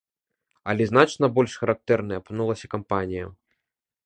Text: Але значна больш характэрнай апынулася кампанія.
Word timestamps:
Але 0.71 0.87
значна 0.91 1.29
больш 1.35 1.53
характэрнай 1.65 2.21
апынулася 2.23 2.65
кампанія. 2.75 3.25